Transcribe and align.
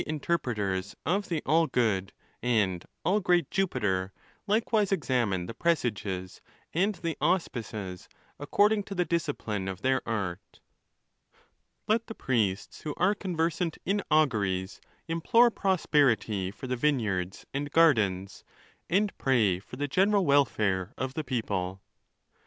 437 0.01 0.19
anterpreters 0.25 0.95
of 1.05 1.29
the 1.29 1.43
all 1.45 1.67
good 1.67 2.11
and 2.41 2.85
all 3.05 3.19
great 3.19 3.51
Jupiter, 3.51 4.11
likewise 4.47 4.91
ex 4.91 5.11
amine 5.11 5.45
the 5.45 5.53
presages 5.53 6.41
and 6.73 6.95
the 6.95 7.15
auspices, 7.21 8.09
according 8.39 8.81
to 8.85 8.95
the 8.95 9.05
disci 9.05 9.37
pline 9.37 9.67
of 9.67 9.83
their 9.83 10.01
art. 10.09 10.59
Let 11.87 12.07
the 12.07 12.15
priests 12.15 12.81
who 12.81 12.95
are 12.97 13.13
conversant 13.13 13.77
in 13.85 14.01
auguries 14.09 14.81
implore 15.07 15.51
prosperity 15.51 16.49
for 16.49 16.65
the 16.65 16.75
vineyards 16.75 17.45
and 17.53 17.69
gardens, 17.69 18.43
and 18.89 19.15
pray 19.19 19.59
for 19.59 19.75
the 19.75 19.87
general 19.87 20.25
welfare 20.25 20.95
of 20.97 21.13
the 21.13 21.23
people. 21.23 21.79